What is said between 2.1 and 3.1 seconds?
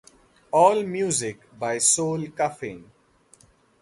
Coughing.